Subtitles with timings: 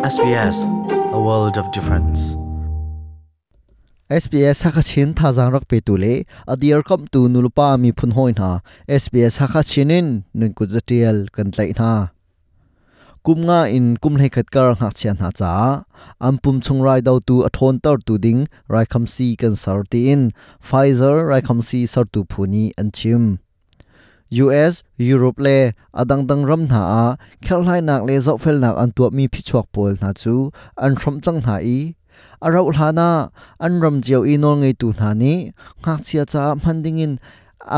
[0.00, 0.64] SBS,
[1.12, 2.34] a world of difference.
[4.08, 8.60] SBS Hakachin thazang rak pe tu le adiar kam tu nulupa mi phun hoi na
[8.88, 11.92] SBS Hakachinin nun ku jatial kan tlai na
[13.24, 15.52] kumnga in kum hlei khat kar ngak chian ha cha
[16.28, 20.00] ampum chung rai dau tu athon tar tu ding rai kham si kan sar ti
[20.12, 20.32] in
[20.64, 23.38] Pfizer rai kham si sar tu phuni an chim
[24.30, 27.06] US Europe le adang dang ram na a
[27.44, 30.34] khel hai nak le zo fel nak an tu mi phi chuak pol na chu
[30.84, 31.78] an throm chang na i
[32.46, 33.10] arau hlana
[33.64, 35.34] an ram jiao i nol ngei tu na ni
[35.82, 37.12] ngak chia cha manding in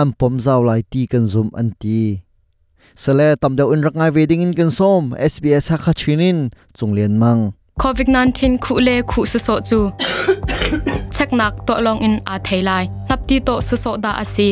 [0.00, 2.00] am pom zaw lai ti kan zum an ti
[3.02, 6.38] sale tam deuh in rak ngai wedding in kan som SBS ha kha chinin
[6.76, 7.40] chunglen mang
[7.82, 9.78] COVID-19 khu le khu su so chu
[11.16, 14.48] chek nak to long in a thailai nap ti to su so da asi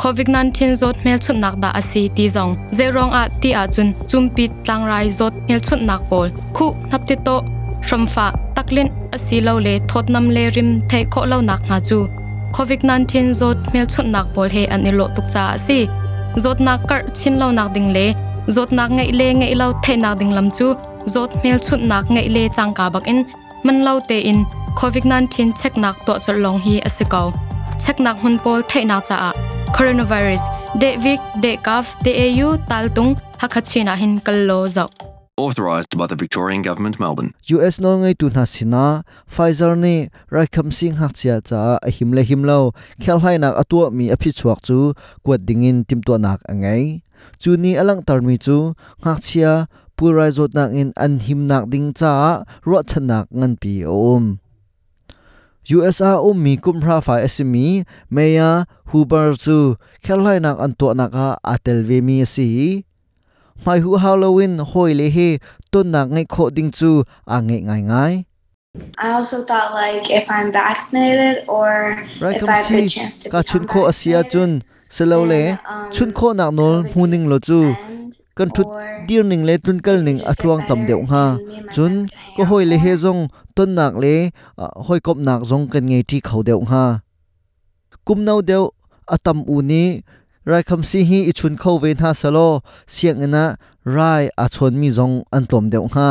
[0.00, 2.56] COVID-19 zot mel chut nak da asi ti zong.
[2.72, 6.74] Ze rong a ti a chun chumpi tlang rai zot mel chut nak pol khu
[6.90, 7.36] nap ti to.
[7.82, 11.80] From fa, taklin asi lo le thot nam le rim the kho lo nak nga
[11.88, 12.08] chu.
[12.52, 15.86] COVID-19 zot mel chut nak pol he an ilo tuk cha asi.
[16.36, 18.06] Zot nak kar chin lo nak ding le.
[18.46, 20.66] Zot nak ngai le ngai lo the nak ding lam chu.
[21.14, 23.24] Zot mel chut nak ngai le chang ka bak in.
[23.64, 24.44] Man lo te in.
[24.80, 27.26] COVID-19 check nak to chol long hi asikaw
[27.82, 29.49] check nak hun pol the nak cha a
[29.80, 30.44] coronavirus
[30.76, 34.88] de vik de kaf au taltung hakachina hin kallo zau
[35.40, 37.32] Authorised by the Victorian Government, Melbourne.
[37.56, 41.90] US no ngai tu na sina Pfizer ni rai kham sing hak chia cha a
[41.96, 42.58] him le him lo
[43.00, 44.92] khel hai nak atua mi a phi chuak chu
[45.24, 47.00] kwat dingin tim to nak angai
[47.40, 48.56] chu ni alang tar mi chu
[49.04, 49.52] hak chia
[49.96, 52.12] purai zot nak in an him nak ding cha
[52.68, 54.24] ro chan nak ngan pi om
[55.76, 57.66] USA อมมีกุมพราฝ่ายอสิมี
[58.12, 58.40] เมีย
[58.90, 59.58] ฮูบาร์ซู
[60.02, 62.48] แค่ไล่นักอันตัวนักอาเตลเวมีสี
[63.62, 65.18] ไม่ฮูฮาโลวินหอยเลเฮ
[65.72, 66.90] ต้นนักไงโคดิงจู
[67.30, 68.14] อ่างไงง่าย
[69.04, 71.70] I also thought like if I'm vaccinated or
[72.20, 74.50] right, if I have the chance to ka chun ko asia chun
[74.96, 75.42] selo le
[75.94, 77.60] chun ko nak nol huning lo chu
[78.40, 78.68] kan thut
[79.08, 81.24] dir ning le tun kal ning just à get athuang tam better deuh ha.
[81.74, 81.92] Chun
[82.36, 83.02] ko hoi le he more.
[83.04, 83.20] zong
[83.56, 84.14] ton nak le
[84.64, 86.84] à, hoi kop nak zong kan ngei ti khau deuh nga
[88.06, 89.84] kum nau deuh à atam u ni,
[90.50, 92.48] rai kham si hi i chun khau ve na salo
[92.94, 93.44] siang na,
[93.96, 96.10] rai a chon mi zong an tom deuh nga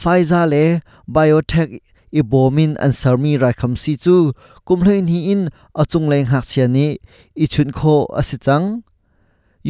[0.00, 0.64] Pfizer le
[1.14, 1.72] biotech
[2.18, 4.16] ibomin an sarmi rai kham si chu
[4.66, 5.42] kumhlein hi in
[5.80, 6.86] achung leng hak chiani
[7.44, 8.66] i chun kho asichang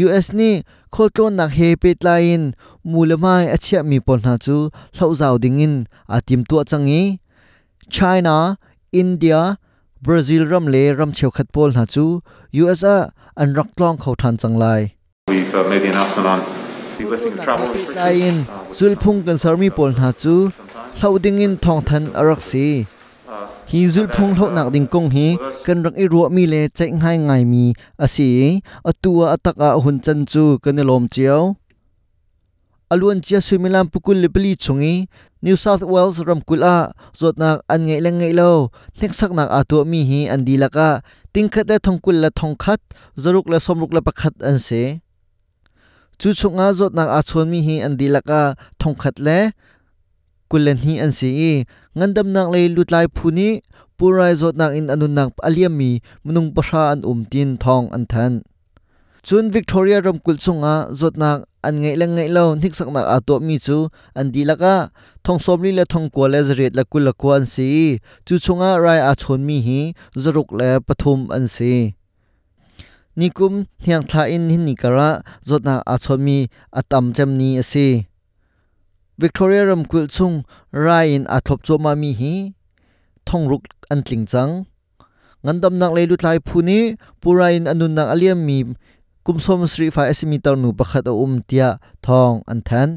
[0.04, 0.54] US นี่
[0.92, 2.48] โคตรนักเฮเปิดไลน์
[2.92, 4.56] มูลไม้อาเชียมีปนหาจู
[4.94, 5.74] เล่าสาวดิ่งอิน
[6.12, 7.06] อาทิมตัวจังงี้
[7.94, 8.36] China
[9.00, 9.40] India
[10.04, 12.04] Brazil รำเลรำเชียวขัดปนหาจู
[12.62, 12.98] US อะ
[13.38, 14.66] อันรักล้องเขาทันจังไล
[15.32, 16.38] We've uh, made the announcement on
[16.98, 18.46] the lifting of travel restrictions.
[18.78, 20.34] Zulpung kan sarmi pol na chu
[20.98, 22.66] hlauding in thong than arak si
[23.70, 25.36] hi zul phung lo nak ding kong hi.
[25.64, 27.64] Kan rang i ruwa mi le chai ngai ngai mi.
[28.04, 31.56] Asi atua ataka hun chan chu kan lom chiao.
[32.92, 34.94] Alun chia suimilam pukul lepli chungi.
[35.44, 36.62] New South Wales ramkul
[37.18, 38.50] zot nak an ngai leng ngai lo.
[39.00, 40.88] Nek sak nak atu mi hi an dilaka
[41.32, 42.80] tingkhat da thongkul la thongkhat
[43.22, 45.00] zoruk la somruk la pakhat an se.
[46.20, 49.38] Chu chunga zotnak a chon mi hi an dilaka thongkhat le
[50.52, 51.30] กุลนีอันซี
[51.98, 53.52] งันดำนักเลยลุดลายพูนี้
[53.96, 55.90] ปูไรจดนักอินอนุนักอเลียมี
[56.26, 58.32] มนุงประชาอันอุมตินทองอันทัน
[59.26, 63.78] จุนวิกตอเรียรมกุลสงอาจดนักอันไงละไงเล่านิกสักนักอาตัวมีจู
[64.18, 64.74] อันดีละกะ
[65.24, 67.70] ทองสมลีและทองกัวและจเรตละกุลละกวนสี
[68.26, 69.80] จูชงอาไรอาชนมีหี
[70.22, 71.74] จรุกและปฐมอันสี
[73.18, 73.52] นิคุม
[73.82, 75.10] เฮียงทาอินหินนิกระ
[75.48, 76.38] จดนักอาชนมี
[76.76, 77.88] อัตัมจำนีอสี
[79.22, 80.42] Victoria ramkul chung
[80.74, 82.34] rai in a thop choma mi hi
[83.24, 84.52] thong ruk an tling chang
[85.44, 86.78] ngandam nak le lutlai phuni
[87.22, 88.58] purain anun nak aliam mi
[89.24, 91.68] kumsom sri fa esimitar nu pakhat a um tia
[92.04, 92.90] thong an than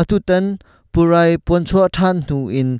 [0.00, 0.44] atutan
[0.92, 2.70] purai poncho than nu in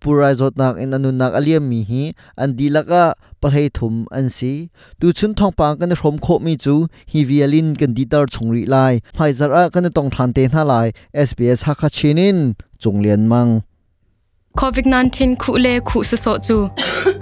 [0.00, 2.02] purai zot nak in anu nak aliam mi hi
[2.42, 3.04] an dilaka
[3.40, 4.52] palhei thum an si.
[5.00, 6.74] Tu chun thong pang kan rom kho mi chu
[7.10, 9.00] hi vialin kan ditar chungri lai.
[9.16, 10.86] Pfizer a kan tong than te na lai.
[11.28, 12.38] Sbs hakha chinin
[12.82, 13.52] chunglian mang.
[14.56, 16.56] COVID-19 khu le khu su so chu.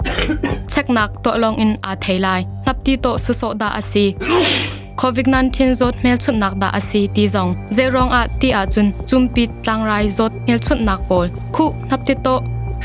[0.71, 4.05] Check nak to long in a thailai nap ti to su so da asi
[5.01, 7.51] COVID-19 zot mel chut nak da asi ti zong.
[7.75, 8.87] Zerong a ti a chun.
[9.07, 12.35] Chumpi tlang rai zot mel chut nak pol khu nap ti to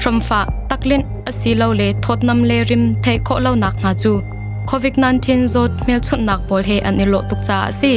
[0.04, 0.40] shramfa
[0.70, 4.12] taklin asilo le thotnam le rim thei kho lo nak nga chu.
[4.70, 7.92] COVID-19 zot mel chut nak bol he an ilo tuk cha asi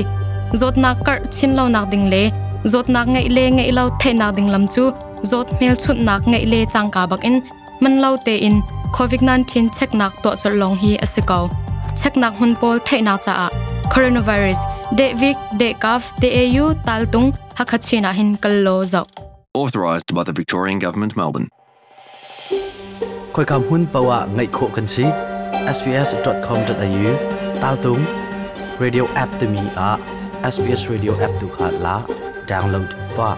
[0.59, 2.23] zot nak kar chin lo nak ding le.
[2.71, 4.83] Zot nak ngai le ngai lo the nak ding lam chu.
[5.31, 7.35] Zot mel chut nak ngai le chang ka bak in.
[7.81, 8.55] Man lo te in.
[8.97, 11.43] Covid 19 check nak to chol long hi asikaw
[11.99, 13.47] check nak hun pol the nak cha a.
[13.93, 14.59] Coronavirus.
[14.97, 17.27] De vic de kaf de au taltung
[17.57, 19.05] hakachina hin kallo zau.
[19.53, 21.47] Authorized by the Victorian Government, Melbourne.
[23.37, 25.05] Khoi kam hun pawa ngai kho kan si
[25.77, 27.11] sbs.com.au
[27.61, 28.01] tal tung
[28.81, 29.91] radio app te mi a
[30.53, 31.95] sbs radio app tu kha la
[32.49, 33.29] download pa